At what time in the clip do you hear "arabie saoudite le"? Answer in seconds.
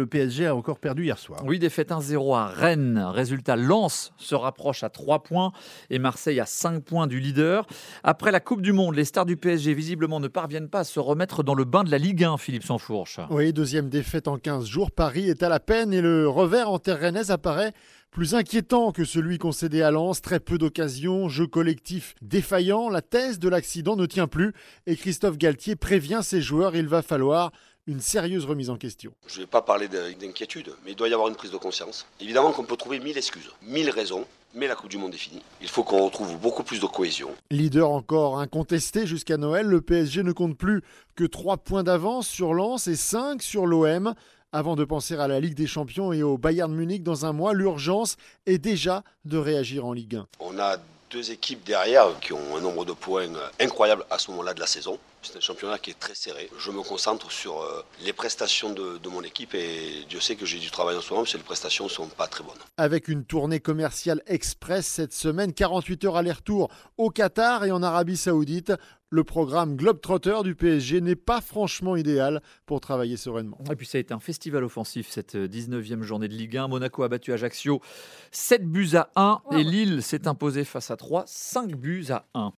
67.82-69.24